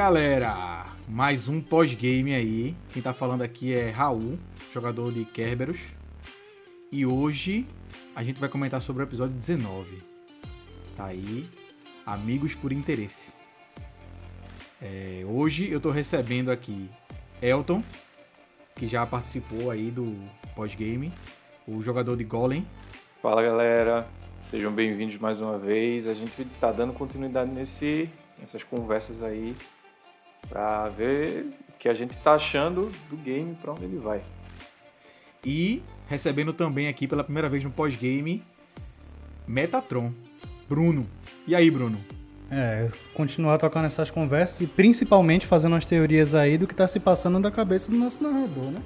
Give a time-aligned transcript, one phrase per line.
[0.00, 0.86] Galera!
[1.06, 2.74] Mais um pós-game aí.
[2.90, 4.38] Quem tá falando aqui é Raul,
[4.72, 5.78] jogador de Kerberos.
[6.90, 7.66] E hoje
[8.16, 10.02] a gente vai comentar sobre o episódio 19.
[10.96, 11.46] Tá aí,
[12.06, 13.34] Amigos por Interesse.
[14.80, 16.88] É, hoje eu tô recebendo aqui
[17.42, 17.84] Elton,
[18.76, 20.16] que já participou aí do
[20.56, 21.12] pós-game,
[21.68, 22.66] o jogador de Golem.
[23.20, 24.08] Fala galera,
[24.44, 26.06] sejam bem-vindos mais uma vez.
[26.06, 29.54] A gente tá dando continuidade nesse, nessas conversas aí
[30.48, 34.22] para ver o que a gente tá achando do game, para onde ele vai.
[35.44, 38.42] E recebendo também aqui pela primeira vez no pós-game
[39.46, 40.12] Metatron,
[40.68, 41.06] Bruno.
[41.46, 41.98] E aí, Bruno?
[42.50, 46.98] É, continuar tocando essas conversas e principalmente fazendo umas teorias aí do que tá se
[46.98, 48.82] passando da cabeça do nosso narrador, né?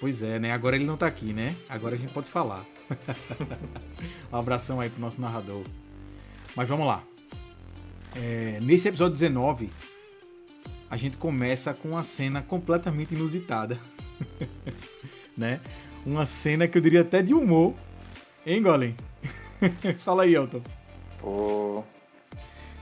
[0.00, 0.52] Pois é, né?
[0.52, 1.54] Agora ele não tá aqui, né?
[1.68, 2.64] Agora a gente pode falar.
[4.32, 5.62] um abração aí pro nosso narrador.
[6.56, 7.02] Mas vamos lá.
[8.16, 9.70] É, nesse episódio 19,
[10.92, 13.78] a gente começa com uma cena completamente inusitada.
[15.34, 15.58] né?
[16.04, 17.72] Uma cena que eu diria até de humor.
[18.44, 18.94] Hein, Golem?
[20.04, 20.60] Fala aí, Elton.
[21.18, 21.82] Pô,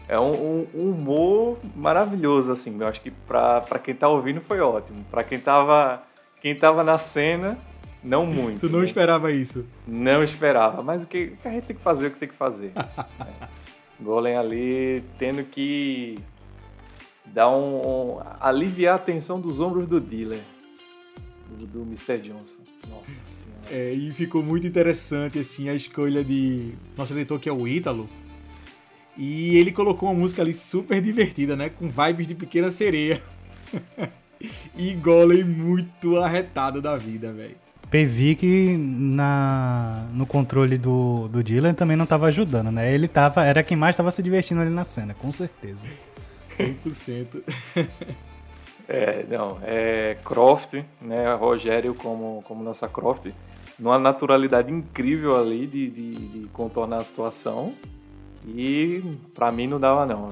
[0.08, 2.77] é um, um, humor maravilhoso, assim.
[2.81, 5.05] Eu acho que pra, pra quem tá ouvindo foi ótimo.
[5.08, 6.03] Pra quem tava,
[6.42, 7.56] quem tava na cena,
[8.03, 8.66] não muito.
[8.66, 8.86] Tu não né?
[8.86, 9.64] esperava isso?
[9.86, 10.83] Não esperava.
[10.83, 12.72] Mas o que, o que a gente tem que fazer, o que tem que fazer.
[12.75, 13.48] é.
[14.03, 16.19] Golem ali tendo que
[17.33, 20.41] dar um, um, aliviar a tensão dos ombros do dealer,
[21.56, 22.19] do, do Mr.
[22.19, 22.62] Johnson.
[22.89, 23.61] Nossa senhora.
[23.70, 28.09] É, e ficou muito interessante assim a escolha de nosso editor que é o Ítalo
[29.17, 31.69] e ele colocou uma música ali super divertida, né?
[31.69, 33.20] Com vibes de Pequena Sereia.
[34.77, 37.56] e Golem muito arretado da vida, velho.
[38.37, 42.94] que na, no controle do, do Dylan também não estava ajudando, né?
[42.94, 45.84] Ele tava, era quem mais estava se divertindo ali na cena, com certeza.
[46.84, 47.44] 100%.
[48.88, 51.34] é, não, é Croft, né?
[51.34, 53.31] Rogério como, como nossa Croft,
[53.78, 57.75] numa naturalidade incrível ali de, de, de contornar a situação.
[58.47, 59.03] E
[59.34, 60.28] pra mim não dava não.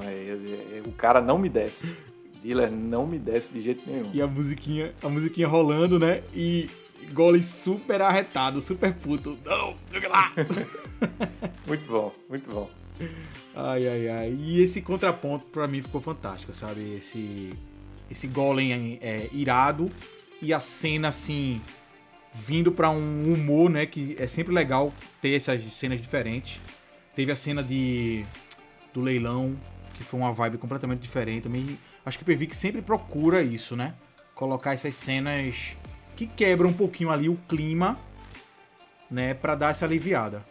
[0.86, 1.96] O cara não me desce.
[2.42, 4.10] Dealer não me desce de jeito nenhum.
[4.14, 6.22] E a musiquinha, a musiquinha rolando, né?
[6.32, 6.70] E
[7.12, 9.38] Golem super arretado, super puto.
[9.44, 10.32] Não, fica lá!
[11.66, 12.70] muito bom, muito bom.
[13.54, 14.38] Ai, ai, ai.
[14.40, 16.96] E esse contraponto pra mim ficou fantástico, sabe?
[16.96, 17.50] Esse,
[18.10, 19.90] esse Golem é, irado
[20.40, 21.60] e a cena assim
[22.34, 23.86] vindo para um humor, né?
[23.86, 26.60] Que é sempre legal ter essas cenas diferentes.
[27.14, 28.24] Teve a cena de
[28.92, 29.56] do leilão,
[29.94, 31.42] que foi uma vibe completamente diferente.
[31.42, 33.94] Também acho que o PV sempre procura isso, né?
[34.34, 35.76] Colocar essas cenas
[36.16, 37.98] que quebram um pouquinho ali o clima,
[39.10, 40.42] né, para dar essa aliviada.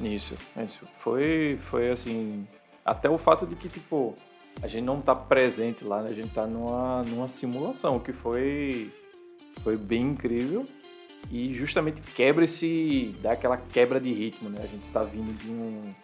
[0.00, 0.80] Isso, isso.
[0.98, 2.46] Foi foi assim,
[2.84, 4.14] até o fato de que tipo
[4.62, 6.10] a gente não tá presente lá, né?
[6.10, 8.90] A gente tá numa, numa simulação, que foi
[9.62, 10.66] foi bem incrível
[11.30, 13.14] e justamente quebra esse.
[13.20, 14.60] dá aquela quebra de ritmo, né?
[14.62, 15.94] A gente tá vindo de um,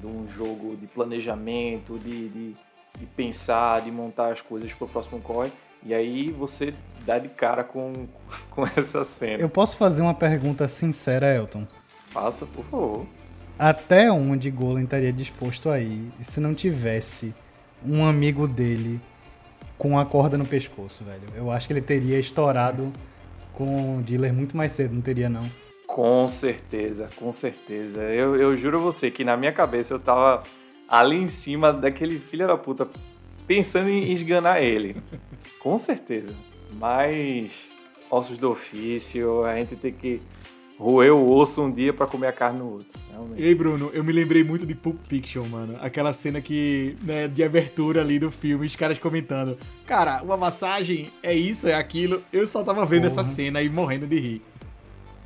[0.00, 2.56] de um jogo de planejamento, de, de,
[2.98, 5.52] de pensar, de montar as coisas para o próximo corre.
[5.84, 6.74] E aí você
[7.06, 8.08] dá de cara com,
[8.50, 9.40] com essa cena.
[9.40, 11.66] Eu posso fazer uma pergunta sincera, Elton?
[12.06, 13.06] Faça, por favor.
[13.58, 17.34] Até onde Golem estaria disposto a ir se não tivesse
[17.84, 19.00] um amigo dele
[19.76, 21.22] com a corda no pescoço, velho?
[21.34, 22.92] Eu acho que ele teria estourado
[23.52, 25.44] com o dealer muito mais cedo, não teria não?
[25.86, 28.00] Com certeza, com certeza.
[28.02, 30.44] Eu, eu juro a você que na minha cabeça eu tava
[30.88, 32.88] ali em cima daquele filho da puta
[33.46, 34.96] pensando em esganar ele.
[35.58, 36.32] com certeza.
[36.74, 37.50] Mas
[38.10, 40.20] ossos do ofício, a gente tem que
[40.78, 43.00] roer o osso um dia para comer a carne no outro.
[43.10, 43.42] Realmente.
[43.42, 45.76] Ei, Bruno, eu me lembrei muito de Pulp Fiction, mano.
[45.80, 49.58] Aquela cena que, né, de abertura ali do filme, os caras comentando.
[49.84, 52.22] Cara, uma massagem é isso, é aquilo.
[52.32, 53.22] Eu só tava vendo Porra.
[53.22, 54.42] essa cena e morrendo de rir.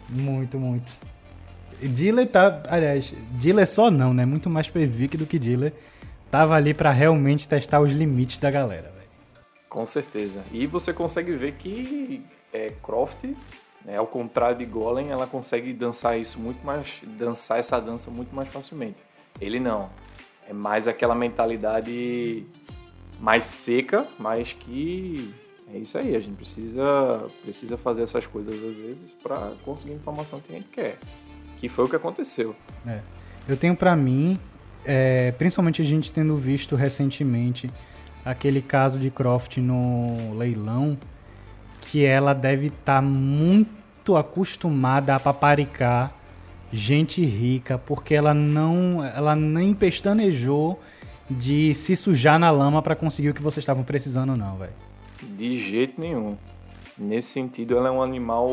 [0.09, 0.91] Muito, muito.
[1.81, 2.63] Diller tá.
[2.69, 4.25] Aliás, Diller só não, né?
[4.25, 5.73] Muito mais Previc do que Diller.
[6.31, 9.03] Tava ali para realmente testar os limites da galera, velho.
[9.69, 10.43] Com certeza.
[10.51, 12.23] E você consegue ver que
[12.53, 13.25] é, Croft
[13.85, 13.97] né?
[13.97, 18.49] Ao contrário de Golem, ela consegue dançar isso muito mais, dançar essa dança muito mais
[18.49, 18.99] facilmente.
[19.41, 19.91] Ele não.
[20.49, 22.47] É mais aquela mentalidade
[23.19, 25.33] mais seca, mas que
[25.73, 26.15] é isso aí.
[26.15, 30.57] A gente precisa, precisa fazer essas coisas às vezes para conseguir a informação que a
[30.57, 30.99] gente quer.
[31.57, 32.55] Que foi o que aconteceu.
[32.87, 33.01] É.
[33.49, 34.39] Eu tenho para mim,
[34.85, 37.71] é, principalmente a gente tendo visto recentemente
[38.25, 40.99] aquele caso de Croft no leilão,
[41.93, 46.17] que ela deve estar tá muito acostumada a paparicar
[46.73, 50.81] gente rica, porque ela não, ela nem pestanejou
[51.29, 54.73] de se sujar na lama para conseguir o que vocês estavam precisando, não, velho.
[55.37, 56.39] De jeito nenhum.
[56.97, 58.51] Nesse sentido, ela é um animal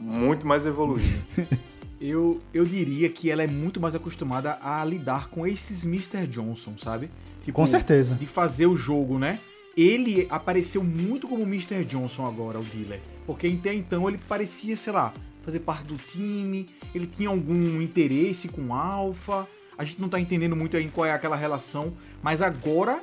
[0.00, 1.12] muito mais evoluído.
[2.00, 6.26] eu, eu diria que ela é muito mais acostumada a lidar com esses Mr.
[6.26, 7.10] Johnson, sabe?
[7.42, 8.14] Tipo, com certeza.
[8.14, 9.38] De fazer o jogo, né?
[9.76, 11.84] Ele apareceu muito como Mr.
[11.84, 13.00] Johnson agora, o dealer.
[13.26, 18.48] Porque até então ele parecia, sei lá, fazer parte do time, ele tinha algum interesse
[18.48, 19.46] com Alpha.
[19.76, 23.02] A gente não tá entendendo muito aí qual é aquela relação, mas agora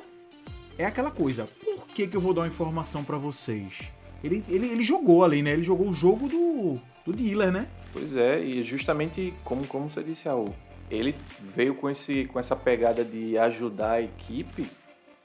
[0.78, 1.48] é aquela coisa.
[1.64, 3.90] Por que, que eu vou dar uma informação para vocês?
[4.22, 5.52] Ele, ele, ele jogou ali, né?
[5.52, 7.68] Ele jogou o jogo do, do dealer, né?
[7.92, 10.54] Pois é, e justamente como, como você disse, Raul,
[10.90, 11.14] ele
[11.54, 14.66] veio com, esse, com essa pegada de ajudar a equipe,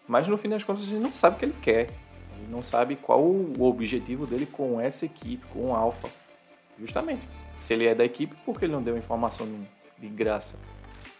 [0.07, 1.89] mas no fim das contas a gente não sabe o que ele quer.
[2.37, 6.09] Ele não sabe qual o objetivo dele com essa equipe, com o Alpha.
[6.79, 7.27] Justamente.
[7.59, 9.47] Se ele é da equipe, por que ele não deu informação
[9.97, 10.55] de graça?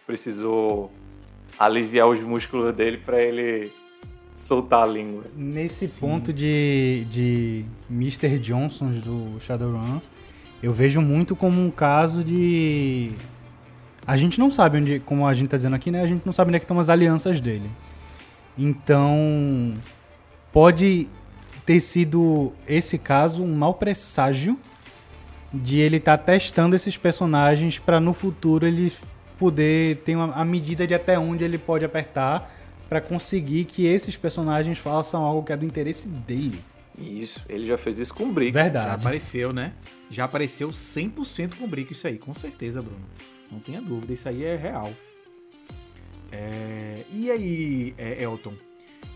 [0.06, 0.92] Precisou
[1.58, 3.72] aliviar os músculos dele para ele
[4.34, 5.24] soltar a língua.
[5.34, 6.00] Nesse Sim.
[6.00, 8.38] ponto de, de Mr.
[8.38, 10.00] Johnsons do Shadowrun,
[10.62, 13.10] eu vejo muito como um caso de.
[14.06, 16.02] A gente não sabe onde, como a gente tá dizendo aqui, né?
[16.02, 17.68] A gente não sabe onde é que estão as alianças dele.
[18.58, 19.74] Então,
[20.52, 21.08] pode
[21.64, 24.58] ter sido esse caso um mau presságio
[25.52, 29.00] de ele estar tá testando esses personagens para no futuro eles
[29.38, 32.50] poder ter uma, a medida de até onde ele pode apertar
[32.88, 36.58] para conseguir que esses personagens façam algo que é do interesse dele.
[36.98, 38.52] Isso, ele já fez isso com o Brick.
[38.52, 38.86] Verdade.
[38.86, 39.72] Já apareceu, né?
[40.10, 43.04] Já apareceu 100% com o Brick isso aí, com certeza, Bruno.
[43.50, 44.90] Não tenha dúvida, isso aí é real.
[46.32, 47.04] É...
[47.12, 48.54] E aí, é, Elton?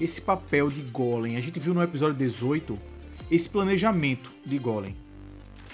[0.00, 2.78] Esse papel de Golem, a gente viu no episódio 18
[3.30, 4.96] esse planejamento de Golem.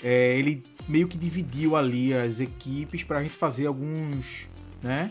[0.02, 4.48] É, ele meio que dividiu ali as equipes para a gente fazer alguns,
[4.82, 5.10] né?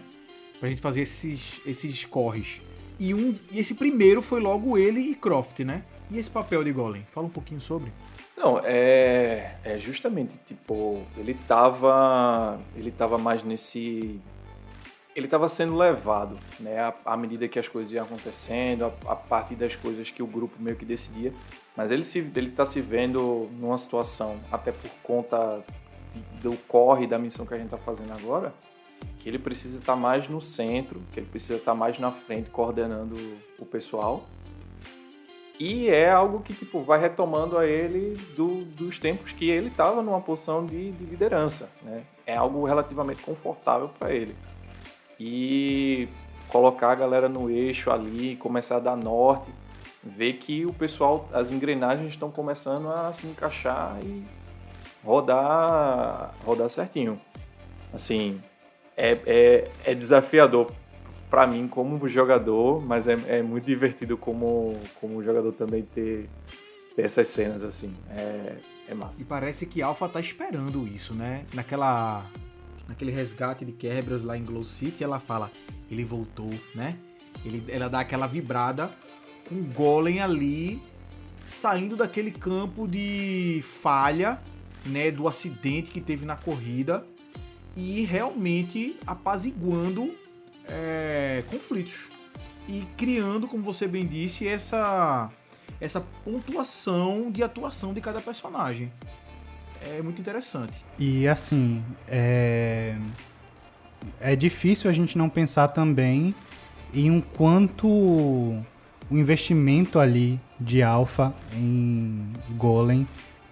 [0.60, 2.62] Pra gente fazer esses, esses corres.
[3.00, 5.84] E, um, e esse primeiro foi logo ele e Croft, né?
[6.10, 7.06] E esse papel de Golem?
[7.12, 7.92] Fala um pouquinho sobre.
[8.38, 14.20] Não, é, é justamente, tipo, ele tava, ele tava mais nesse...
[15.16, 19.56] Ele tava sendo levado, né, à, medida que as coisas iam acontecendo, a, a, partir
[19.56, 21.34] das coisas que o grupo meio que decidia.
[21.76, 25.64] Mas ele, se, ele tá se vendo numa situação, até por conta
[26.42, 28.54] do corre da missão que a gente tá fazendo agora,
[29.20, 33.16] que ele precisa estar mais no centro, que ele precisa estar mais na frente coordenando
[33.58, 34.24] o pessoal.
[35.60, 40.02] E é algo que tipo vai retomando a ele do, dos tempos que ele estava
[40.02, 42.04] numa posição de, de, liderança, né?
[42.26, 44.36] É algo relativamente confortável para ele.
[45.20, 46.08] E
[46.50, 49.50] colocar a galera no eixo ali, começar a dar norte,
[50.04, 54.24] ver que o pessoal, as engrenagens estão começando a se encaixar e
[55.04, 57.20] rodar, rodar certinho.
[57.94, 58.40] Assim,
[58.96, 60.72] é, é, é desafiador
[61.30, 66.30] para mim como jogador, mas é, é, muito divertido como, como jogador também ter,
[66.96, 67.94] ter essas cenas assim.
[68.10, 68.56] É,
[68.90, 69.22] é massa.
[69.22, 71.46] E parece que Alpha tá esperando isso, né?
[71.54, 72.26] Naquela
[72.88, 75.52] naquele resgate de Kerberos lá em Glow City, ela fala,
[75.90, 76.98] ele voltou, né?
[77.44, 78.92] Ele, ela dá aquela vibrada
[79.48, 80.82] com o Golem ali
[81.44, 84.42] saindo daquele campo de falha,
[84.86, 87.06] né, do acidente que teve na corrida
[87.76, 90.12] e realmente apaziguando
[90.68, 92.10] é, conflitos
[92.68, 95.32] e criando, como você bem disse, essa
[95.80, 98.92] essa pontuação de atuação de cada personagem.
[99.86, 100.74] É muito interessante.
[100.98, 102.96] E assim, é,
[104.20, 106.34] é difícil a gente não pensar também
[106.94, 108.64] em um quanto o
[109.12, 113.08] investimento ali de Alpha em Golem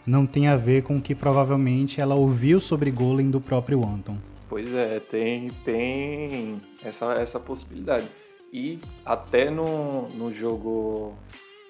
[0.05, 4.17] não tem a ver com o que provavelmente ela ouviu sobre Golem do próprio Anton.
[4.49, 8.05] Pois é, tem, tem essa, essa possibilidade.
[8.51, 11.15] E até no, no jogo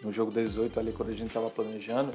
[0.04, 2.12] no jogo 18 ali, quando a gente tava planejando,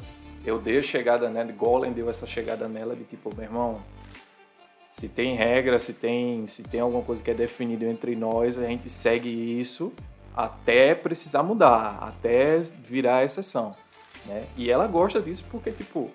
[0.49, 3.83] eu dei a chegada nela, Golem deu essa chegada nela de tipo, meu irmão,
[4.91, 8.67] se tem regra, se tem, se tem alguma coisa que é definido entre nós, a
[8.67, 9.93] gente segue isso
[10.35, 13.75] até precisar mudar, até virar exceção.
[14.27, 14.45] Né?
[14.57, 16.11] E ela gosta disso porque, tipo,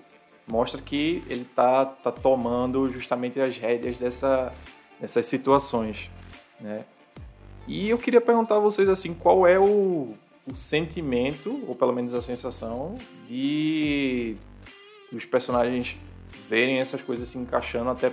[0.48, 4.52] mostra que ele tá, tá tomando justamente as rédeas dessa,
[5.00, 6.10] dessas situações,
[6.60, 6.84] né?
[7.66, 10.14] E eu queria perguntar a vocês, assim, qual é o,
[10.52, 12.96] o sentimento, ou pelo menos a sensação,
[13.28, 14.36] de
[15.12, 15.96] os personagens
[16.50, 18.12] verem essas coisas se encaixando até,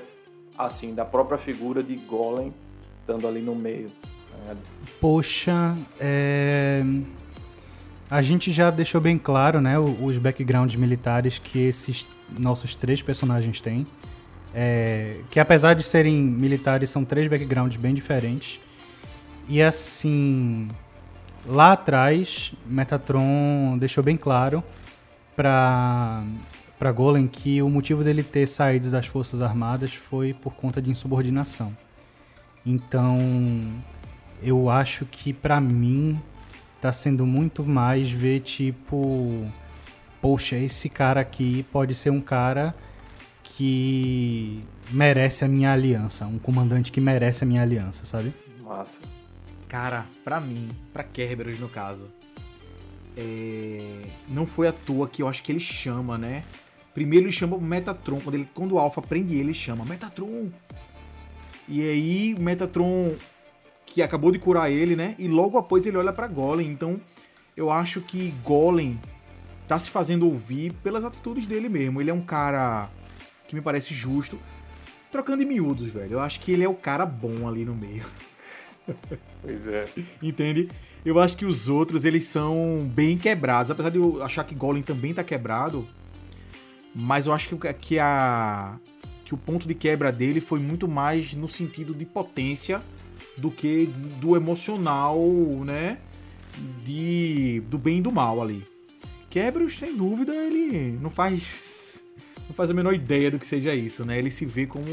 [0.56, 2.52] assim, da própria figura de Golem
[3.00, 3.90] estando ali no meio.
[4.46, 4.56] Né?
[5.00, 6.82] Poxa, é
[8.10, 13.60] a gente já deixou bem claro, né, os backgrounds militares que esses nossos três personagens
[13.60, 13.86] têm.
[14.52, 18.60] É, que apesar de serem militares, são três backgrounds bem diferentes.
[19.48, 20.68] E assim,
[21.46, 24.62] lá atrás, Metatron deixou bem claro
[25.36, 26.24] para
[26.78, 30.90] para Golem que o motivo dele ter saído das Forças Armadas foi por conta de
[30.90, 31.76] insubordinação.
[32.64, 33.18] Então,
[34.42, 36.18] eu acho que para mim
[36.80, 39.46] tá sendo muito mais ver tipo,
[40.22, 42.74] poxa, esse cara aqui pode ser um cara
[43.42, 48.32] que merece a minha aliança, um comandante que merece a minha aliança, sabe?
[48.64, 49.19] Massa.
[49.70, 52.08] Cara, pra mim, pra Kerberos no caso,
[53.16, 54.02] é...
[54.28, 56.42] não foi à toa que eu acho que ele chama, né?
[56.92, 60.48] Primeiro ele chama o Metatron, quando, ele, quando o Alpha prende ele, ele chama Metatron.
[61.68, 63.14] E aí o Metatron,
[63.86, 65.14] que acabou de curar ele, né?
[65.16, 66.68] E logo após ele olha para Golem.
[66.68, 67.00] Então
[67.56, 68.98] eu acho que Golem
[69.68, 72.00] tá se fazendo ouvir pelas atitudes dele mesmo.
[72.00, 72.90] Ele é um cara
[73.46, 74.36] que me parece justo.
[75.12, 76.14] Trocando em miúdos, velho.
[76.14, 78.04] Eu acho que ele é o cara bom ali no meio.
[79.42, 79.86] Pois é.
[80.22, 80.68] Entende?
[81.04, 83.70] Eu acho que os outros, eles são bem quebrados.
[83.70, 85.88] Apesar de eu achar que Golem também tá quebrado.
[86.94, 88.78] Mas eu acho que, que, a,
[89.24, 92.82] que o ponto de quebra dele foi muito mais no sentido de potência
[93.36, 93.86] do que
[94.20, 95.18] do emocional,
[95.64, 95.98] né?
[96.84, 98.66] De, do bem e do mal ali.
[99.30, 102.02] Quebros, sem dúvida, ele não faz
[102.48, 104.18] não faz a menor ideia do que seja isso, né?
[104.18, 104.84] Ele se vê como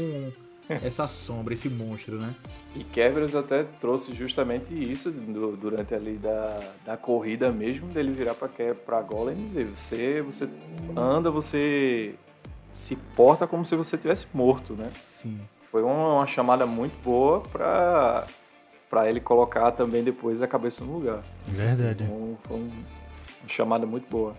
[0.68, 2.34] essa sombra, esse monstro, né?
[2.74, 8.34] E Kerberos até trouxe justamente isso do, durante ali da, da corrida mesmo, dele virar
[8.34, 10.48] para Golem e dizer, você, você
[10.96, 12.14] anda, você
[12.72, 14.90] se porta como se você tivesse morto, né?
[15.08, 15.38] Sim.
[15.70, 18.26] Foi uma, uma chamada muito boa para
[18.88, 21.22] para ele colocar também depois a cabeça no lugar.
[21.46, 22.04] Verdade.
[22.04, 22.70] Então, foi um,
[23.42, 24.34] uma chamada muito boa.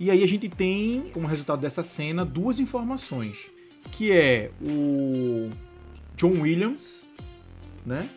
[0.00, 3.48] E aí a gente tem, como resultado dessa cena, duas informações.
[3.90, 5.50] Que é o
[6.16, 7.06] John Williams,
[7.84, 8.08] né?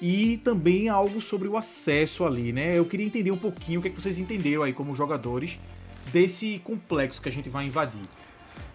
[0.00, 2.76] E também algo sobre o acesso ali, né?
[2.76, 5.60] Eu queria entender um pouquinho o que, é que vocês entenderam aí como jogadores
[6.12, 8.00] desse complexo que a gente vai invadir.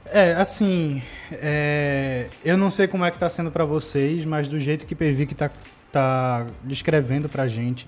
[0.06, 4.60] É, assim, é, eu não sei como é que tá sendo para vocês, mas do
[4.60, 5.50] jeito que Pervic tá,
[5.92, 7.88] tá descrevendo pra gente,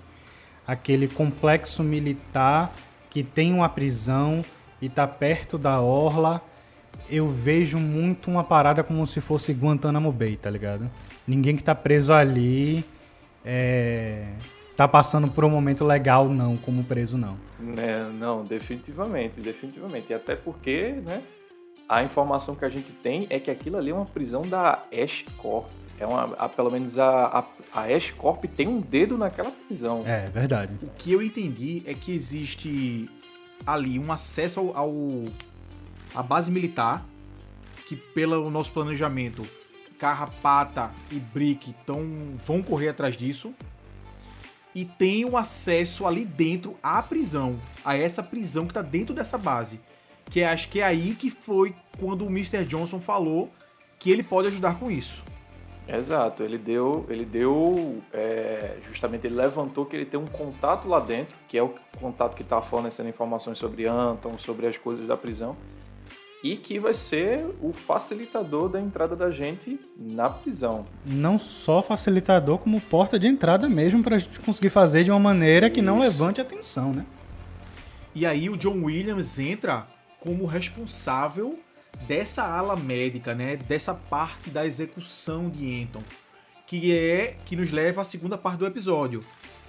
[0.65, 2.73] aquele complexo militar
[3.09, 4.43] que tem uma prisão
[4.81, 6.41] e tá perto da orla,
[7.09, 10.89] eu vejo muito uma parada como se fosse Guantanamo Bay, tá ligado?
[11.27, 12.83] Ninguém que tá preso ali
[13.43, 14.27] é,
[14.75, 17.37] tá passando por um momento legal, não, como preso, não.
[17.77, 20.11] É, não, definitivamente, definitivamente.
[20.11, 21.23] E até porque, né,
[21.87, 25.23] a informação que a gente tem é que aquilo ali é uma prisão da Ash
[25.37, 25.67] Corp.
[25.99, 30.03] É uma, a, pelo menos a, a, a Ash Corp tem um dedo naquela prisão.
[30.05, 30.75] É, verdade.
[30.83, 33.09] O que eu entendi é que existe
[33.65, 35.25] ali um acesso ao, ao
[36.17, 37.05] à base militar
[37.87, 39.47] que pelo nosso planejamento
[39.99, 42.03] Carrapata e Brick tão,
[42.43, 43.53] vão correr atrás disso
[44.73, 49.37] e tem um acesso ali dentro à prisão, a essa prisão que está dentro dessa
[49.37, 49.79] base.
[50.25, 52.65] Que é, acho que é aí que foi quando o Mr.
[52.65, 53.49] Johnson falou
[53.97, 55.23] que ele pode ajudar com isso.
[55.87, 60.99] Exato, ele deu, ele deu, é, justamente ele levantou que ele tem um contato lá
[60.99, 65.15] dentro, que é o contato que está fornecendo informações sobre Anton, sobre as coisas da
[65.15, 65.55] prisão,
[66.43, 70.85] e que vai ser o facilitador da entrada da gente na prisão.
[71.05, 75.19] Não só facilitador, como porta de entrada mesmo, para a gente conseguir fazer de uma
[75.19, 75.85] maneira que Isso.
[75.85, 77.05] não levante atenção, né?
[78.13, 79.87] E aí o John Williams entra
[80.19, 81.59] como responsável
[82.07, 86.03] dessa ala médica, né, dessa parte da execução de Anton,
[86.65, 89.23] que é que nos leva à segunda parte do episódio,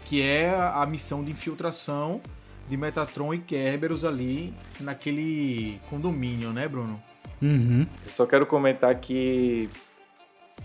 [0.04, 2.20] que é a missão de infiltração
[2.68, 7.00] de Metatron e Kerberos ali naquele condomínio, né, Bruno?
[7.40, 7.86] Uhum.
[8.04, 9.68] Eu só quero comentar que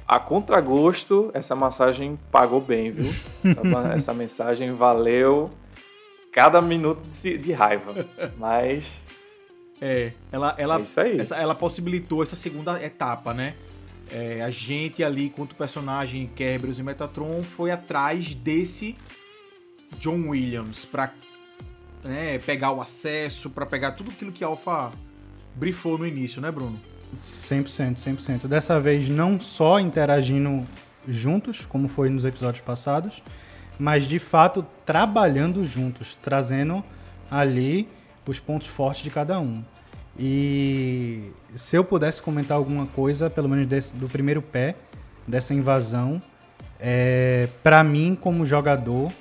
[0.08, 3.06] a contragosto essa massagem pagou bem, viu?
[3.46, 5.50] essa, essa mensagem valeu
[6.32, 7.94] cada minuto de, de raiva,
[8.38, 8.92] mas
[9.80, 11.20] é, ela, ela, é isso aí.
[11.20, 13.54] Essa, ela possibilitou essa segunda etapa, né?
[14.12, 18.96] É, a gente ali, quanto personagem Kerberos e Metatron, foi atrás desse
[20.00, 21.14] John Williams para
[22.04, 24.92] né, pegar o acesso, para pegar tudo aquilo que a Alpha
[25.56, 26.80] brifou no início, né, Bruno?
[27.16, 28.48] 100%, 100%.
[28.48, 30.66] Dessa vez não só interagindo
[31.08, 33.22] juntos, como foi nos episódios passados,
[33.78, 36.84] mas de fato trabalhando juntos, trazendo
[37.30, 37.88] ali
[38.28, 39.64] os pontos fortes de cada um.
[40.18, 44.76] E se eu pudesse comentar alguma coisa, pelo menos desse, do primeiro pé
[45.28, 46.22] dessa invasão,
[46.80, 49.12] é, para mim como jogador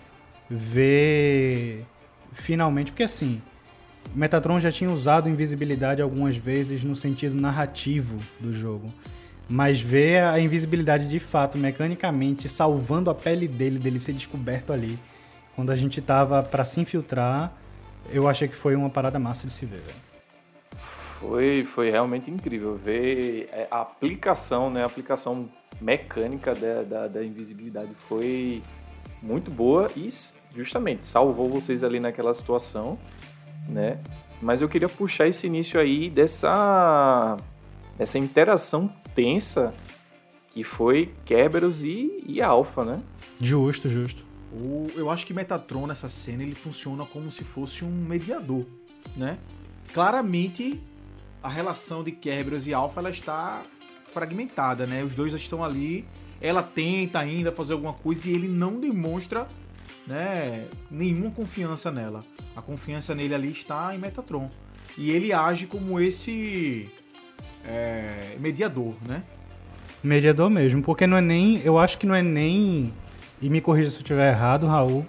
[0.50, 1.86] ver
[2.32, 3.40] finalmente, porque assim,
[4.14, 8.92] Metatron já tinha usado invisibilidade algumas vezes no sentido narrativo do jogo,
[9.48, 14.98] mas ver a invisibilidade de fato mecanicamente salvando a pele dele, dele ser descoberto ali
[15.54, 17.52] quando a gente tava para se infiltrar,
[18.10, 20.12] eu achei que foi uma parada massa de se ver, velho.
[21.20, 24.82] Foi, foi realmente incrível ver é, a aplicação, né?
[24.82, 25.48] A aplicação
[25.80, 28.62] mecânica da, da, da invisibilidade foi
[29.22, 30.08] muito boa e
[30.54, 32.98] justamente salvou vocês ali naquela situação,
[33.68, 33.98] né?
[34.40, 37.36] Mas eu queria puxar esse início aí dessa,
[37.96, 39.72] dessa interação tensa
[40.50, 43.02] que foi Kerberos e, e Alpha, né?
[43.40, 44.24] Justo, justo.
[44.52, 48.66] O, eu acho que Metatron nessa cena ele funciona como se fosse um mediador,
[49.16, 49.38] né?
[49.94, 50.80] Claramente
[51.42, 53.62] a relação de Kerberos e Alpha ela está
[54.12, 55.02] fragmentada, né?
[55.02, 56.04] Os dois estão ali,
[56.40, 59.48] ela tenta ainda fazer alguma coisa e ele não demonstra,
[60.06, 62.24] né, nenhuma confiança nela.
[62.56, 64.50] A confiança nele ali está em Metatron
[64.96, 66.88] e ele age como esse
[67.64, 69.22] é, mediador, né?
[70.02, 72.92] Mediador mesmo, porque não é nem, eu acho que não é nem
[73.40, 75.06] e me corrija se eu estiver errado, Raul,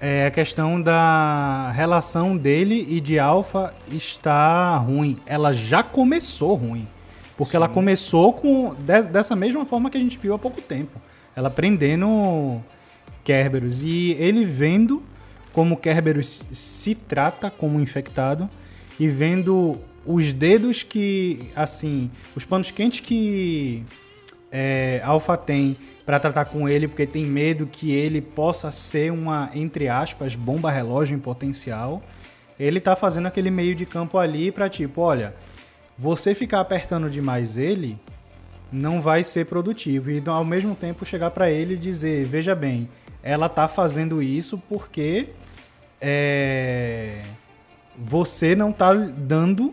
[0.00, 5.18] é a questão da relação dele e de Alpha está ruim.
[5.26, 6.88] Ela já começou ruim.
[7.36, 7.56] Porque Sim.
[7.56, 10.98] ela começou com de, dessa mesma forma que a gente viu há pouco tempo.
[11.34, 12.62] Ela prendendo
[13.24, 13.82] Kerberos.
[13.82, 15.02] E ele vendo
[15.52, 18.48] como Kerberos se trata como infectado
[19.00, 23.82] e vendo os dedos que, assim, os panos quentes que
[24.52, 29.50] é, Alpha tem para tratar com ele, porque tem medo que ele possa ser uma,
[29.54, 32.02] entre aspas, bomba relógio em potencial.
[32.60, 35.34] Ele tá fazendo aquele meio de campo ali para tipo, olha,
[35.96, 37.98] você ficar apertando demais ele
[38.70, 42.88] não vai ser produtivo e ao mesmo tempo chegar para ele e dizer, veja bem,
[43.24, 45.30] ela tá fazendo isso porque
[45.98, 47.22] é,
[47.96, 49.72] você não tá dando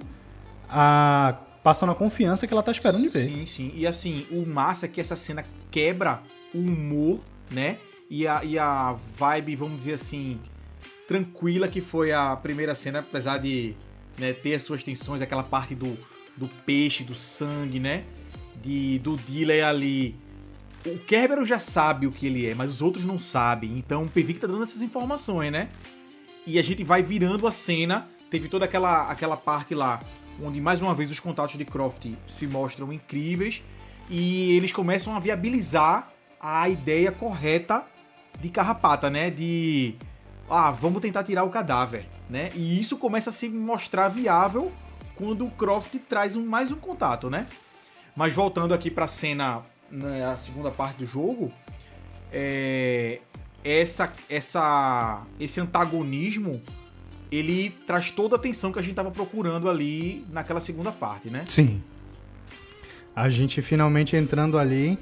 [0.70, 3.26] a passando a confiança que ela tá esperando de ver.
[3.26, 3.72] Sim, sim.
[3.76, 6.24] E assim, o massa é que essa cena quebra
[6.56, 7.20] o humor,
[7.52, 7.78] né?
[8.10, 10.40] E a, e a vibe, vamos dizer assim,
[11.08, 13.76] tranquila que foi a primeira cena, apesar de
[14.18, 15.96] né, ter as suas tensões, aquela parte do,
[16.36, 18.06] do peixe, do sangue, né?
[18.60, 20.16] De, do Diley ali.
[20.86, 23.78] O Kerberos já sabe o que ele é, mas os outros não sabem.
[23.78, 25.70] Então o Pevik tá dando essas informações, né?
[26.46, 28.08] E a gente vai virando a cena.
[28.30, 30.00] Teve toda aquela, aquela parte lá
[30.42, 33.62] onde mais uma vez os contatos de Croft se mostram incríveis
[34.10, 37.86] e eles começam a viabilizar a ideia correta
[38.40, 39.30] de Carrapata, né?
[39.30, 39.96] De
[40.50, 42.52] ah, vamos tentar tirar o cadáver, né?
[42.56, 44.72] E isso começa a se mostrar viável
[45.16, 47.46] quando o Croft traz um, mais um contato, né?
[48.16, 49.60] Mas voltando aqui para a cena,
[49.92, 51.52] na segunda parte do jogo,
[52.32, 53.20] é,
[53.64, 56.62] essa, essa, esse antagonismo
[57.32, 61.44] ele traz toda a atenção que a gente estava procurando ali naquela segunda parte, né?
[61.48, 61.82] Sim.
[63.16, 64.98] A gente finalmente entrando ali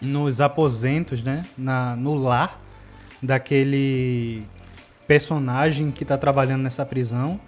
[0.00, 1.46] nos aposentos, né?
[1.56, 2.60] Na, no lar
[3.22, 4.46] daquele
[5.06, 7.40] personagem que está trabalhando nessa prisão.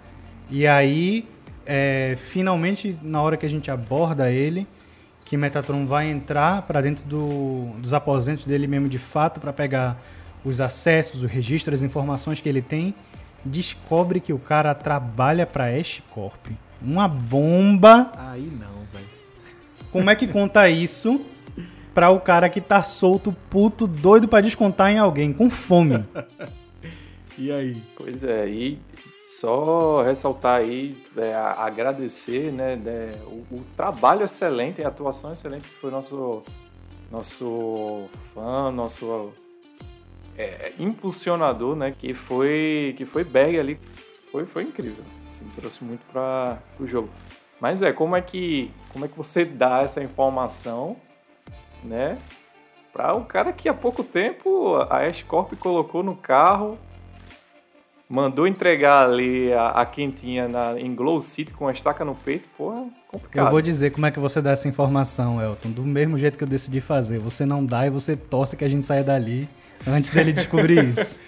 [0.49, 1.27] E aí,
[1.65, 4.67] é, finalmente, na hora que a gente aborda ele,
[5.27, 10.01] que Metatron vai entrar para dentro do, dos aposentos dele mesmo de fato para pegar
[10.43, 12.95] os acessos, os registros, as informações que ele tem
[13.43, 16.47] descobre que o cara trabalha pra Ash Corp.
[16.81, 18.11] Uma bomba.
[18.17, 19.05] Aí não, velho.
[19.91, 21.21] Como é que conta isso
[21.93, 26.05] pra o cara que tá solto, puto, doido para descontar em alguém, com fome?
[27.37, 27.81] e aí?
[27.95, 28.79] Pois é, e
[29.27, 35.75] só ressaltar aí, é, agradecer né, né o, o, trabalho excelente, a atuação excelente que
[35.75, 36.45] foi nosso,
[37.11, 39.33] nosso fã, nosso
[40.37, 41.91] é, impulsionador, né?
[41.91, 43.77] Que foi que foi Berg ali,
[44.31, 45.03] foi foi incrível.
[45.27, 47.09] Assim, trouxe muito para o jogo.
[47.59, 50.95] Mas é como é que como é que você dá essa informação,
[51.83, 52.17] né?
[52.93, 56.79] Para o cara que há pouco tempo a Ash Corp colocou no carro,
[58.09, 62.47] mandou entregar ali a, a quentinha na, em Glow City com a estaca no peito,
[62.57, 63.45] porra, complicado.
[63.45, 66.43] Eu vou dizer como é que você dá essa informação, Elton, do mesmo jeito que
[66.43, 67.19] eu decidi fazer.
[67.19, 69.49] Você não dá e você torce que a gente saia dali
[69.85, 71.19] antes dele descobrir isso.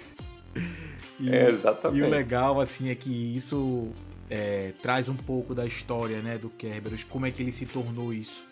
[1.20, 2.00] E, é, exatamente.
[2.00, 3.90] E o legal, assim, é que isso
[4.30, 8.14] é, traz um pouco da história, né, do Kerberos, como é que ele se tornou
[8.14, 8.46] isso.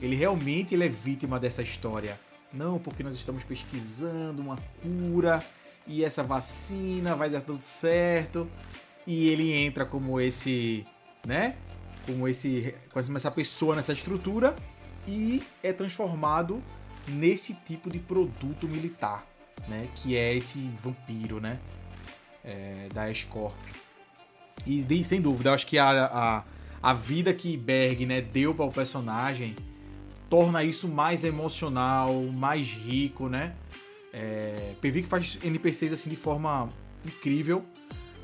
[0.00, 2.18] Ele realmente ele é vítima dessa história.
[2.52, 5.42] Não, porque nós estamos pesquisando uma cura
[5.86, 8.48] e essa vacina vai dar tudo certo.
[9.06, 10.86] E ele entra como esse,
[11.26, 11.56] né?
[12.06, 14.54] Como esse, como essa pessoa nessa estrutura
[15.06, 16.62] e é transformado
[17.08, 19.26] nesse tipo de produto militar
[19.68, 19.88] né?
[19.96, 21.58] Que é esse vampiro, né?
[22.44, 23.54] É, da Escorp.
[24.66, 26.44] E sem dúvida, eu acho que a, a,
[26.82, 29.56] a vida que Berg né, deu para o personagem
[30.28, 33.54] torna isso mais emocional, mais rico, né?
[34.16, 36.70] É, PV que faz NPCs assim de forma
[37.04, 37.64] incrível,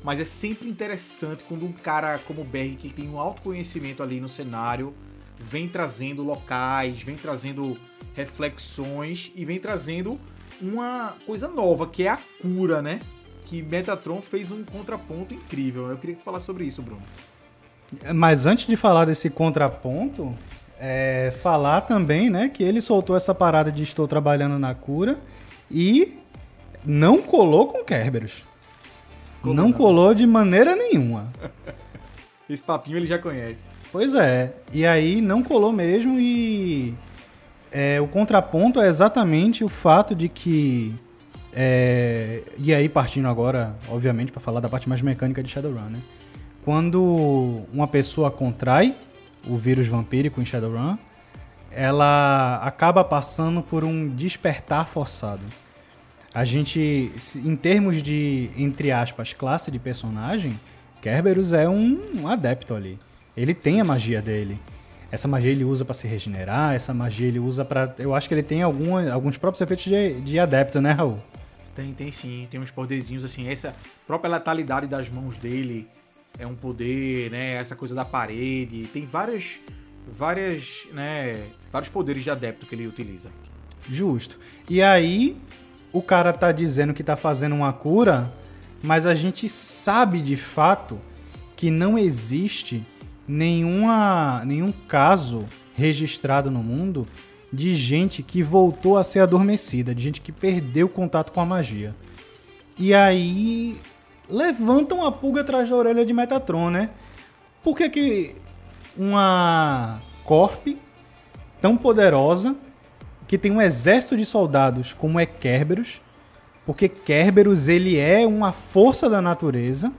[0.01, 4.21] mas é sempre interessante quando um cara como o Berg, que tem um autoconhecimento ali
[4.21, 4.93] no cenário,
[5.37, 7.77] vem trazendo locais, vem trazendo
[8.15, 10.17] reflexões e vem trazendo
[10.61, 13.01] uma coisa nova, que é a cura, né?
[13.45, 15.89] Que Metatron fez um contraponto incrível.
[15.89, 17.01] Eu queria falar sobre isso, Bruno.
[18.15, 20.33] Mas antes de falar desse contraponto,
[20.79, 25.19] é, falar também, né, que ele soltou essa parada de estou trabalhando na cura
[25.71, 26.19] e
[26.85, 28.45] não colou com Kerberos.
[29.43, 31.31] Não, não colou de maneira nenhuma.
[32.49, 33.61] Esse papinho ele já conhece.
[33.91, 34.53] Pois é.
[34.71, 36.93] E aí não colou mesmo e
[37.71, 40.93] é, o contraponto é exatamente o fato de que
[41.53, 45.99] é, e aí partindo agora, obviamente, para falar da parte mais mecânica de Shadowrun, né?
[46.63, 48.95] Quando uma pessoa contrai
[49.47, 50.97] o vírus vampírico em Shadowrun,
[51.71, 55.41] ela acaba passando por um despertar forçado.
[56.33, 60.57] A gente, em termos de, entre aspas, classe de personagem,
[61.01, 62.97] Kerberos é um, um adepto ali.
[63.35, 64.57] Ele tem a magia dele.
[65.11, 67.93] Essa magia ele usa para se regenerar, essa magia ele usa para.
[67.99, 71.19] Eu acho que ele tem algum, alguns próprios efeitos de, de adepto, né, Raul?
[71.75, 72.47] Tem, tem sim.
[72.49, 73.49] Tem uns poderzinhos assim.
[73.49, 73.75] Essa
[74.07, 75.87] própria letalidade das mãos dele
[76.39, 77.55] é um poder, né?
[77.55, 78.87] Essa coisa da parede.
[78.93, 79.59] Tem várias,
[80.07, 81.47] várias, né?
[81.71, 83.29] Vários poderes de adepto que ele utiliza.
[83.89, 84.39] Justo.
[84.69, 85.37] E aí,
[85.93, 88.31] o cara tá dizendo que tá fazendo uma cura,
[88.81, 90.99] mas a gente sabe de fato
[91.55, 92.85] que não existe
[93.27, 97.07] nenhuma, nenhum caso registrado no mundo
[97.51, 101.93] de gente que voltou a ser adormecida, de gente que perdeu contato com a magia.
[102.77, 103.77] E aí
[104.29, 106.89] levantam a pulga atrás da orelha de Metatron, né?
[107.61, 108.35] Por que, que
[108.97, 110.67] uma Corp
[111.61, 112.55] tão poderosa,
[113.31, 116.01] que tem um exército de soldados como é Kerberos,
[116.65, 119.89] porque Kerberos ele é uma força da natureza,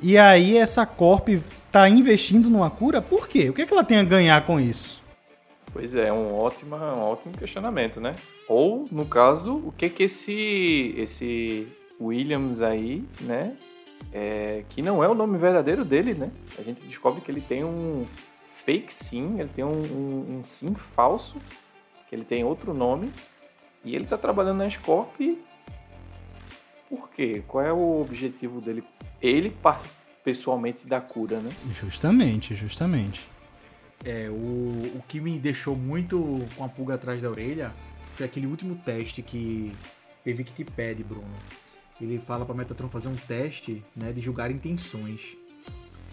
[0.00, 1.28] e aí essa Corp
[1.70, 3.50] tá investindo numa cura, por quê?
[3.50, 5.02] O que, é que ela tem a ganhar com isso?
[5.74, 8.16] Pois é, um ótimo, um ótimo questionamento, né?
[8.48, 11.68] Ou, no caso, o que que esse, esse
[12.00, 13.58] Williams aí, né?
[14.10, 16.30] É, que não é o nome verdadeiro dele, né?
[16.58, 18.06] A gente descobre que ele tem um
[18.64, 21.36] fake sim, ele tem um, um, um sim falso,
[22.08, 23.10] que ele tem outro nome,
[23.84, 25.20] e ele tá trabalhando na Scorp.
[26.88, 27.42] Por quê?
[27.46, 28.84] Qual é o objetivo dele?
[29.20, 29.54] Ele
[30.22, 31.50] pessoalmente da cura, né?
[31.70, 33.28] Justamente, justamente.
[34.04, 37.72] É, o, o que me deixou muito com a pulga atrás da orelha
[38.12, 39.72] foi aquele último teste que
[40.22, 41.34] teve que te pede, Bruno
[42.00, 45.36] ele fala para Metatron fazer um teste né, de julgar intenções.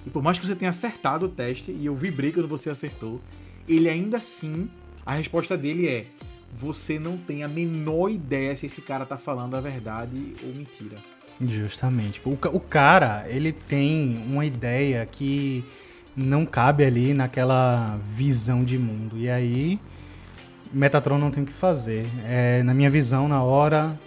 [0.06, 3.21] E por mais que você tenha acertado o teste, e eu vibrei quando você acertou,
[3.67, 4.69] ele ainda assim,
[5.06, 6.06] a resposta dele é:
[6.54, 10.98] você não tem a menor ideia se esse cara tá falando a verdade ou mentira.
[11.40, 12.22] Justamente.
[12.24, 15.64] O, o cara, ele tem uma ideia que
[16.16, 19.18] não cabe ali naquela visão de mundo.
[19.18, 19.80] E aí,
[20.72, 22.06] Metatron não tem o que fazer.
[22.26, 24.00] É, na minha visão, na hora,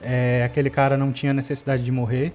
[0.00, 2.32] é, aquele cara não tinha necessidade de morrer.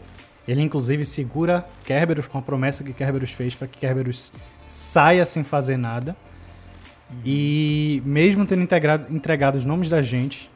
[0.47, 4.31] Ele, inclusive, segura Kerberos com a promessa que Kerberos fez para que Kerberos
[4.67, 6.15] saia sem fazer nada.
[7.09, 7.17] Uhum.
[7.23, 10.49] E mesmo tendo integrado, entregado os nomes da gente,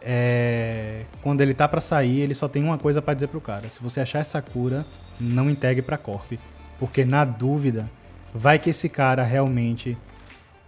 [0.00, 3.68] é, quando ele tá para sair, ele só tem uma coisa para dizer pro cara:
[3.68, 4.86] se você achar essa cura,
[5.18, 6.32] não integre para Corp,
[6.78, 7.90] porque na dúvida,
[8.34, 9.96] vai que esse cara realmente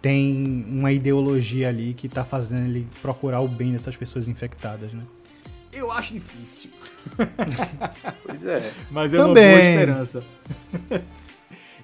[0.02, 5.04] tem uma ideologia ali que tá fazendo ele procurar o bem dessas pessoas infectadas, né?
[5.72, 6.70] Eu acho difícil.
[8.26, 8.70] pois é.
[8.90, 9.26] Mas é Também.
[9.26, 10.24] uma boa esperança.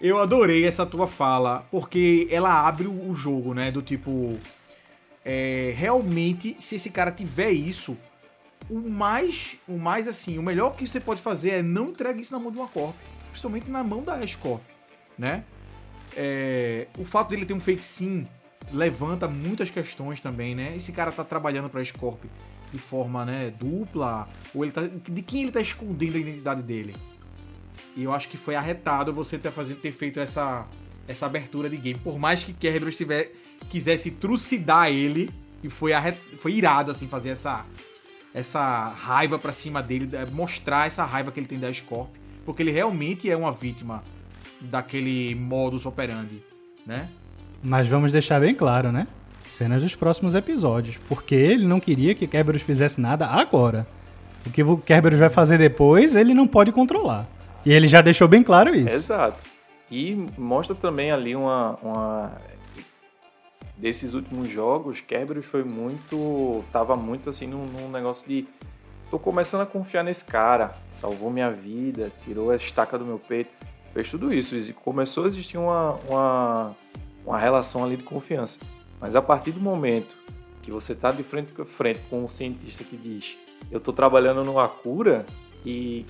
[0.00, 3.70] Eu adorei essa tua fala, porque ela abre o jogo, né?
[3.70, 4.38] Do tipo.
[5.24, 7.96] É, realmente, se esse cara tiver isso,
[8.70, 12.32] o mais, o mais assim, o melhor que você pode fazer é não entregue isso
[12.32, 12.94] na mão de uma Corp.
[13.30, 14.62] Principalmente na mão da Escorp,
[15.18, 15.44] né?
[16.16, 18.26] É, o fato dele ter um fake sim
[18.72, 20.74] levanta muitas questões também, né?
[20.76, 22.24] Esse cara tá trabalhando pra Scorp
[22.72, 26.94] de forma né, dupla, ou ele tá, de quem ele tá escondendo a identidade dele.
[27.96, 30.66] E eu acho que foi arretado você ter, fazendo, ter feito essa,
[31.06, 31.98] essa abertura de game.
[31.98, 33.32] Por mais que Kerberos tiver,
[33.68, 35.30] quisesse trucidar ele,
[35.62, 35.92] e foi,
[36.38, 37.64] foi irado assim fazer essa,
[38.32, 42.10] essa raiva pra cima dele, mostrar essa raiva que ele tem da Scorp,
[42.44, 44.02] porque ele realmente é uma vítima
[44.60, 46.42] daquele modus operandi,
[46.86, 47.08] né?
[47.62, 49.06] Mas vamos deixar bem claro, né?
[49.58, 53.86] cenas dos próximos episódios, porque ele não queria que Kerberos fizesse nada agora.
[54.46, 57.26] O que o Kerberos vai fazer depois, ele não pode controlar.
[57.64, 58.94] E ele já deixou bem claro isso.
[58.94, 59.42] Exato.
[59.90, 62.32] E mostra também ali uma, uma
[63.78, 66.64] desses últimos jogos, Kerberos foi muito.
[66.72, 68.46] tava muito assim num, num, negócio de.
[69.10, 73.50] tô começando a confiar nesse cara, salvou minha vida, tirou a estaca do meu peito,
[73.94, 74.54] fez tudo isso.
[74.56, 76.76] E começou a existir uma, uma,
[77.24, 78.58] uma relação ali de confiança.
[79.00, 80.16] Mas a partir do momento
[80.60, 83.38] que você tá de frente frente com um cientista que diz:
[83.70, 85.24] eu tô trabalhando numa cura
[85.64, 86.04] e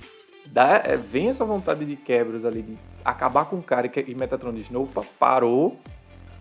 [0.51, 4.15] dá, é, vem essa vontade de Kerberos ali de acabar com o cara e, e
[4.15, 5.77] Metatron diz: opa, parou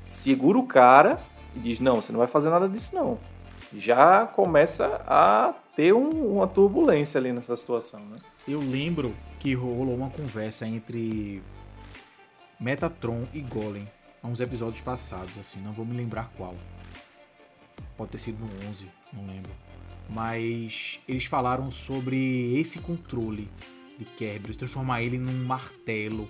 [0.02, 1.20] segura o cara
[1.54, 3.18] e diz: Não, você não vai fazer nada disso, não.
[3.76, 8.18] Já começa a ter um, uma turbulência ali nessa situação, né?
[8.46, 11.42] Eu lembro que rolou uma conversa entre
[12.58, 13.86] Metatron e Golem
[14.22, 16.54] há uns episódios passados, assim, não vou me lembrar qual.
[17.96, 19.52] Pode ter sido no 11, não lembro.
[20.08, 23.50] Mas eles falaram sobre esse controle
[23.98, 26.28] de Kerberos, transformar ele num martelo.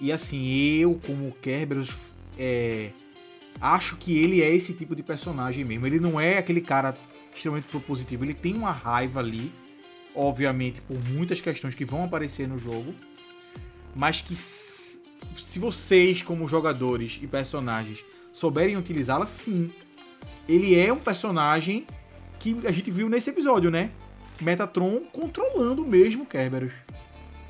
[0.00, 0.44] E assim,
[0.78, 1.90] eu como Kerberos
[2.36, 2.90] é,
[3.60, 5.86] acho que ele é esse tipo de personagem mesmo.
[5.86, 6.96] Ele não é aquele cara
[7.34, 8.24] extremamente propositivo.
[8.24, 9.52] Ele tem uma raiva ali,
[10.14, 12.92] obviamente, por muitas questões que vão aparecer no jogo,
[13.94, 19.70] mas que se vocês, como jogadores e personagens, souberem utilizá-la, sim.
[20.48, 21.86] Ele é um personagem
[22.40, 23.92] que a gente viu nesse episódio, né?
[24.42, 26.72] Metatron controlando mesmo Kerberos,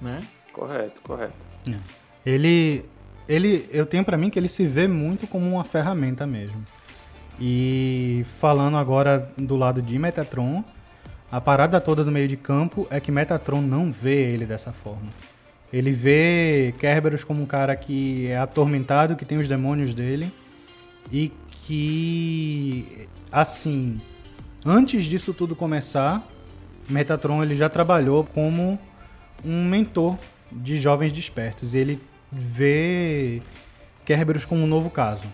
[0.01, 0.23] né?
[0.53, 1.47] Correto, correto.
[1.69, 1.77] É.
[2.25, 2.85] Ele
[3.29, 6.65] ele, eu tenho para mim que ele se vê muito como uma ferramenta mesmo.
[7.41, 10.63] E falando agora do lado de Metatron,
[11.31, 15.09] a parada toda do meio de campo é que Metatron não vê ele dessa forma.
[15.73, 20.31] Ele vê Kerberos como um cara que é atormentado, que tem os demônios dele
[21.11, 21.33] e
[21.67, 23.99] que, assim,
[24.67, 26.27] antes disso tudo começar,
[26.89, 28.79] Metatron ele já trabalhou como
[29.45, 30.17] um mentor
[30.51, 31.75] de jovens despertos.
[31.75, 33.43] Ele vê
[34.05, 35.25] Kerberos como um novo caso,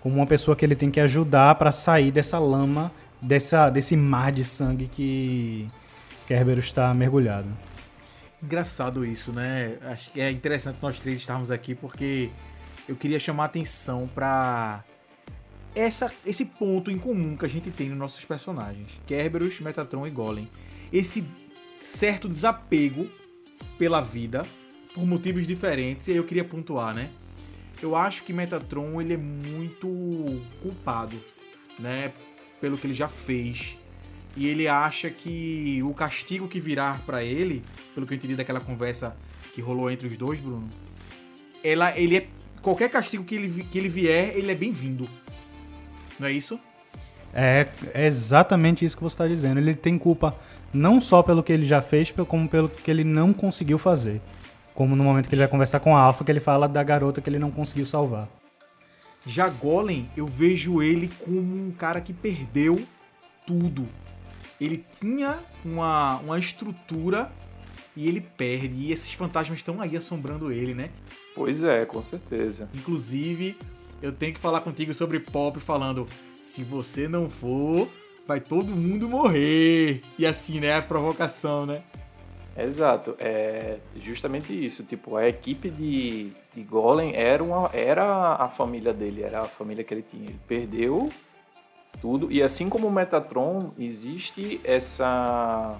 [0.00, 4.32] como uma pessoa que ele tem que ajudar para sair dessa lama, dessa, desse mar
[4.32, 5.68] de sangue que
[6.26, 7.48] Kerberos está mergulhado.
[8.42, 9.78] Engraçado isso, né?
[9.82, 12.30] Acho que é interessante nós três estarmos aqui porque
[12.88, 14.84] eu queria chamar a atenção para
[15.74, 20.10] essa, esse ponto em comum que a gente tem nos nossos personagens, Kerberos, Metatron e
[20.10, 20.48] Golem.
[20.94, 21.24] Esse
[21.80, 23.10] certo desapego
[23.76, 24.46] pela vida,
[24.94, 27.10] por motivos diferentes, e aí eu queria pontuar, né?
[27.82, 29.88] Eu acho que Metatron ele é muito
[30.62, 31.20] culpado,
[31.80, 32.12] né,
[32.60, 33.76] pelo que ele já fez.
[34.36, 38.60] E ele acha que o castigo que virá para ele, pelo que eu entendi daquela
[38.60, 39.16] conversa
[39.52, 40.68] que rolou entre os dois, Bruno,
[41.62, 42.28] ela, ele é
[42.62, 45.08] qualquer castigo que ele, que ele vier, ele é bem-vindo.
[46.20, 46.58] Não é isso?
[47.34, 49.58] É, é exatamente isso que você está dizendo.
[49.58, 50.38] Ele tem culpa
[50.74, 54.20] não só pelo que ele já fez, como pelo que ele não conseguiu fazer.
[54.74, 57.20] Como no momento que ele vai conversar com a Alpha, que ele fala da garota
[57.20, 58.28] que ele não conseguiu salvar.
[59.24, 62.84] Já Golem, eu vejo ele como um cara que perdeu
[63.46, 63.88] tudo.
[64.60, 67.30] Ele tinha uma, uma estrutura
[67.96, 68.74] e ele perde.
[68.74, 70.90] E esses fantasmas estão aí assombrando ele, né?
[71.34, 72.68] Pois é, com certeza.
[72.74, 73.56] Inclusive,
[74.02, 76.06] eu tenho que falar contigo sobre Pop falando:
[76.42, 77.88] se você não for,
[78.26, 80.02] vai todo mundo morrer.
[80.18, 80.74] E assim, né?
[80.74, 81.82] A provocação, né?
[82.56, 84.84] Exato, é justamente isso.
[84.84, 89.82] Tipo, a equipe de, de Golem era, uma, era a família dele, era a família
[89.82, 90.24] que ele tinha.
[90.24, 91.08] Ele perdeu
[92.00, 92.30] tudo.
[92.30, 95.76] E assim como o Metatron, existe essa.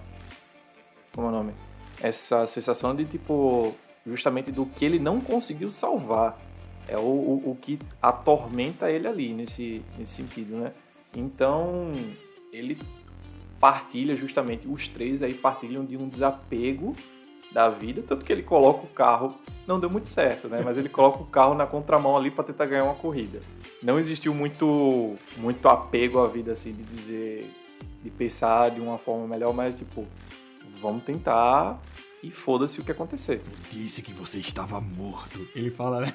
[1.14, 1.52] Como é o nome?
[2.02, 3.72] Essa sensação de, tipo,
[4.04, 6.37] justamente do que ele não conseguiu salvar.
[6.88, 10.72] É o, o, o que atormenta ele ali, nesse, nesse sentido, né?
[11.16, 11.92] Então,
[12.54, 12.78] ele
[13.58, 16.94] partilha justamente, os três aí partilham de um desapego
[17.52, 19.34] da vida, tanto que ele coloca o carro,
[19.66, 20.60] não deu muito certo, né?
[20.64, 23.40] Mas ele coloca o carro na contramão ali para tentar ganhar uma corrida.
[23.82, 27.50] Não existiu muito muito apego à vida assim de dizer
[28.02, 30.06] de pensar de uma forma melhor, mas tipo,
[30.80, 31.80] vamos tentar
[32.22, 33.40] e foda-se o que acontecer.
[33.46, 35.46] Eu disse que você estava morto.
[35.54, 36.12] Ele fala, né?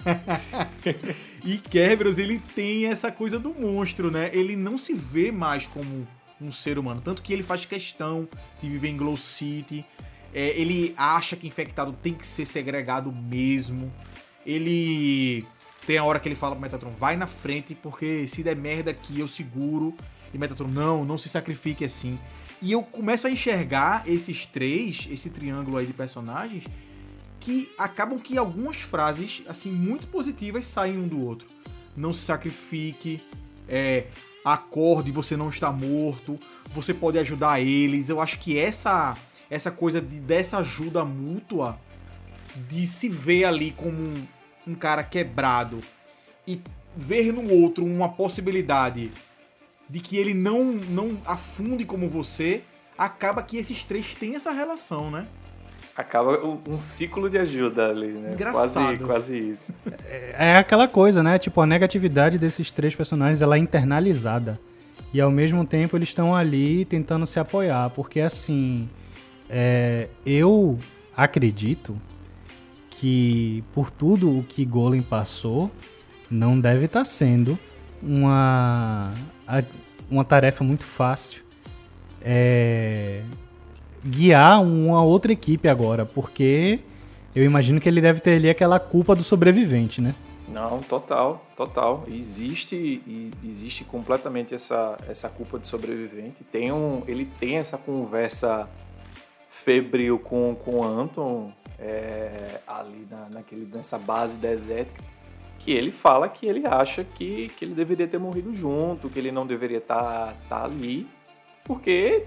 [1.45, 4.30] e Kerberos, ele tem essa coisa do monstro, né?
[4.34, 6.08] Ele não se vê mais como
[6.41, 7.02] um ser humano.
[7.02, 8.28] Tanto que ele faz questão
[8.62, 9.86] de viver em Glow City.
[10.34, 13.91] É, ele acha que infectado tem que ser segregado mesmo.
[14.45, 15.45] Ele
[15.86, 18.91] tem a hora que ele fala pro Metatron, vai na frente, porque se der merda
[18.91, 19.95] aqui eu seguro.
[20.34, 22.19] E Metatron, não, não se sacrifique assim.
[22.62, 26.65] E eu começo a enxergar esses três, esse triângulo aí de personagens,
[27.39, 31.47] que acabam que algumas frases, assim, muito positivas saem um do outro.
[31.95, 33.21] Não se sacrifique,
[33.67, 34.08] é,
[34.43, 36.39] acorde, você não está morto,
[36.73, 38.10] você pode ajudar eles.
[38.10, 39.15] Eu acho que essa
[39.49, 41.80] essa coisa de, dessa ajuda mútua,
[42.67, 44.28] de se ver ali como um,
[44.67, 45.82] um cara quebrado
[46.47, 46.62] e
[46.95, 49.12] ver no outro uma possibilidade
[49.89, 52.63] de que ele não, não afunde como você,
[52.97, 55.28] acaba que esses três têm essa relação, né?
[56.00, 58.32] Acaba um ciclo de ajuda ali, né?
[58.32, 58.74] Engraçado.
[58.74, 59.74] Quase, quase isso.
[60.08, 61.38] É, é aquela coisa, né?
[61.38, 64.58] Tipo, a negatividade desses três personagens, ela é internalizada.
[65.14, 67.90] E ao mesmo tempo eles estão ali tentando se apoiar.
[67.90, 68.88] Porque assim,
[69.50, 70.80] é, eu
[71.18, 72.00] acredito
[72.90, 75.70] que por tudo o que Golem passou,
[76.32, 77.60] não deve estar tá sendo
[78.02, 79.12] uma,
[80.10, 81.44] uma tarefa muito fácil
[82.22, 83.22] é,
[84.06, 86.80] guiar uma outra equipe agora, porque
[87.36, 90.16] eu imagino que ele deve ter ali aquela culpa do sobrevivente, né?
[90.48, 92.04] Não, total, total.
[92.08, 93.02] Existe,
[93.48, 96.44] existe completamente essa, essa culpa de sobrevivente.
[96.44, 98.68] Tem um, ele tem essa conversa
[99.50, 105.04] febril com, com o Anton é, ali na, naquele, nessa base desértica
[105.60, 109.32] que ele fala que ele acha que, que ele deveria ter morrido junto, que ele
[109.32, 111.06] não deveria estar tá, tá ali,
[111.66, 112.26] porque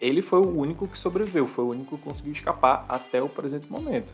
[0.00, 3.70] ele foi o único que sobreviveu, foi o único que conseguiu escapar até o presente
[3.70, 4.12] momento,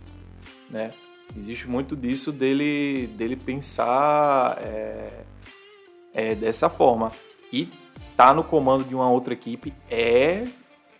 [0.70, 0.90] né?
[1.36, 5.24] Existe muito disso dele, dele pensar é,
[6.14, 7.10] é, dessa forma.
[7.52, 7.68] E
[8.16, 10.46] tá no comando de uma outra equipe é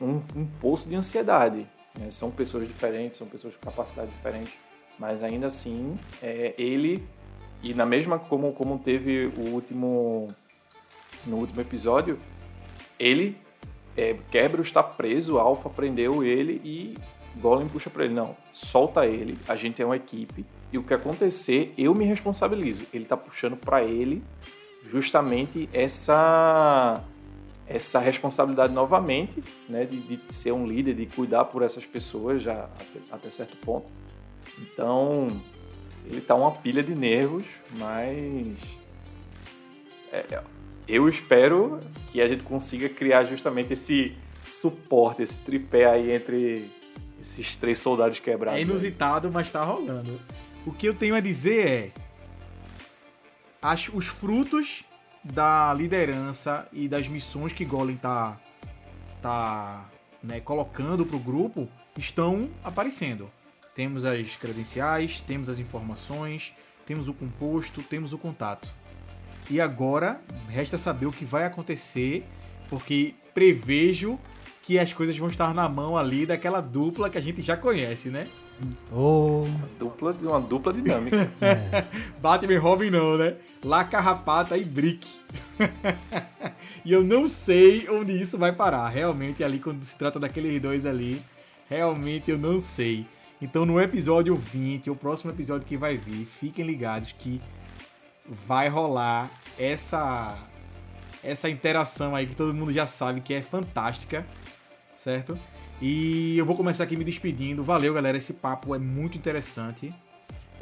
[0.01, 1.67] um, um poço de ansiedade.
[1.99, 2.11] Né?
[2.11, 4.59] São pessoas diferentes, são pessoas com capacidade diferente,
[4.99, 7.07] mas ainda assim é, ele
[7.63, 10.35] e na mesma como, como teve o último
[11.25, 12.19] no último episódio,
[12.99, 13.37] ele
[13.97, 16.97] é, quebra está preso, Alpha prendeu ele e
[17.41, 20.95] Golem puxa para ele, não, solta ele, a gente é uma equipe e o que
[20.95, 22.87] acontecer, eu me responsabilizo.
[22.93, 24.23] Ele tá puxando para ele
[24.91, 27.03] justamente essa
[27.69, 32.65] essa responsabilidade novamente, né, de, de, ser um líder, de cuidar por essas pessoas já
[32.65, 33.87] até, até certo ponto.
[34.61, 35.27] Então,
[36.05, 37.45] ele tá uma pilha de nervos,
[37.77, 38.57] mas
[40.13, 40.41] é,
[40.89, 41.81] eu espero
[42.13, 46.71] que a gente consiga criar justamente esse suporte, esse tripé aí entre
[47.21, 48.59] esses três soldados quebrados.
[48.59, 49.35] É inusitado, aí.
[49.35, 50.21] mas tá rolando.
[50.65, 51.91] O que eu tenho a dizer é
[53.93, 54.85] os frutos
[55.25, 58.39] da liderança e das missões que Golem tá,
[59.21, 59.87] tá
[60.23, 61.69] né, colocando pro grupo
[61.99, 63.29] estão aparecendo.
[63.75, 66.55] Temos as credenciais, temos as informações,
[66.87, 68.71] temos o composto, temos o contato.
[69.51, 72.25] E agora resta saber o que vai acontecer,
[72.69, 74.19] porque prevejo
[74.63, 78.09] que as coisas vão estar na mão ali daquela dupla que a gente já conhece,
[78.09, 78.27] né?
[78.93, 79.45] Oh.
[79.45, 81.31] Uma dupla, uma dupla dinâmica.
[81.41, 81.85] é.
[82.21, 83.37] Batman e Robin não, né?
[83.63, 85.07] La Carrapata e Brick.
[86.85, 88.89] e eu não sei onde isso vai parar.
[88.89, 91.23] Realmente, ali, quando se trata daqueles dois ali,
[91.69, 93.07] realmente eu não sei.
[93.41, 97.41] Então, no episódio 20, o próximo episódio que vai vir, fiquem ligados que
[98.47, 100.39] vai rolar essa
[101.23, 104.25] essa interação aí que todo mundo já sabe que é fantástica,
[104.95, 105.37] certo?
[105.81, 107.65] E eu vou começar aqui me despedindo.
[107.65, 108.17] Valeu, galera.
[108.17, 109.93] Esse papo é muito interessante.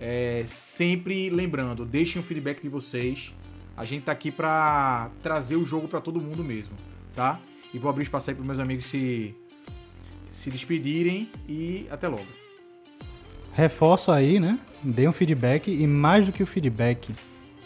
[0.00, 3.32] É, sempre lembrando, deixem o feedback de vocês.
[3.76, 6.74] A gente tá aqui para trazer o jogo para todo mundo mesmo,
[7.14, 7.38] tá?
[7.72, 9.34] E vou abrir espaço aí para meus amigos se
[10.30, 12.26] se despedirem e até logo.
[13.52, 14.58] Reforço aí, né?
[14.82, 17.14] Dê um feedback e mais do que o feedback,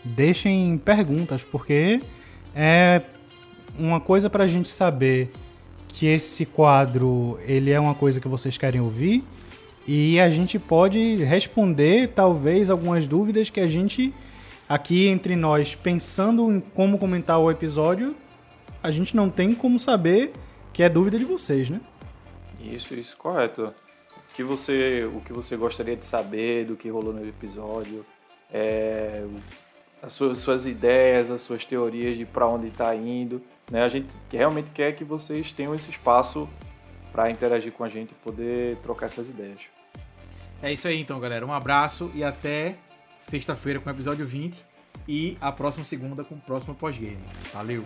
[0.08, 2.00] deixem perguntas, porque
[2.54, 3.02] é
[3.78, 5.30] uma coisa para a gente saber
[5.88, 9.24] que esse quadro ele é uma coisa que vocês querem ouvir
[9.86, 14.14] e a gente pode responder talvez algumas dúvidas que a gente
[14.68, 18.14] aqui entre nós pensando em como comentar o episódio,
[18.82, 20.32] a gente não tem como saber
[20.72, 21.80] que é dúvida de vocês, né?
[22.60, 23.74] Isso, isso, correto.
[24.30, 28.04] O que você, o que você gostaria de saber do que rolou no episódio,
[28.52, 29.24] é,
[30.02, 33.42] as suas, suas ideias, as suas teorias de para onde está indo.
[33.70, 33.82] Né?
[33.82, 36.48] A gente realmente quer que vocês tenham esse espaço
[37.12, 39.58] para interagir com a gente e poder trocar essas ideias.
[40.62, 41.44] É isso aí então, galera.
[41.46, 42.76] Um abraço e até
[43.20, 44.64] sexta-feira com o episódio 20
[45.06, 47.18] e a próxima segunda com o próximo pós-game.
[47.52, 47.84] Valeu!